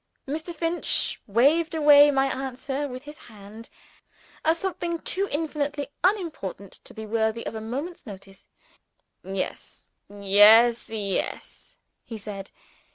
Mr. 0.27 0.51
Finch 0.51 1.21
waved 1.27 1.75
away 1.75 2.09
my 2.09 2.25
answer 2.25 2.87
with 2.87 3.03
his 3.03 3.19
hand, 3.29 3.69
as 4.43 4.57
something 4.57 4.97
too 4.97 5.27
infinitely 5.31 5.89
unimportant 6.03 6.71
to 6.83 6.91
be 6.95 7.05
worthy 7.05 7.45
of 7.45 7.53
a 7.53 7.61
moment's 7.61 8.07
notice. 8.07 8.47
"Yes! 9.23 9.85
yes! 10.09 10.89
yes!" 10.89 11.77
he 12.03 12.17
said. 12.17 12.49